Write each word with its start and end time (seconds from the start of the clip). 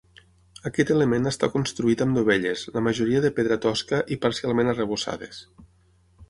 Aquest 0.69 0.91
element 0.93 1.31
està 1.31 1.49
construït 1.55 2.01
amb 2.05 2.17
dovelles, 2.19 2.63
la 2.79 2.83
majoria 2.87 3.21
de 3.27 3.31
pedra 3.41 3.59
tosca 3.67 4.01
i 4.17 4.19
parcialment 4.25 4.73
arrebossades. 4.75 5.45